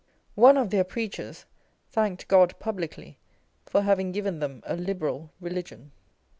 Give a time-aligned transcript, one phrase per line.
[0.33, 1.45] One of their preachers
[1.91, 3.19] thanked God publicly
[3.67, 5.91] for having given them a liberal religion.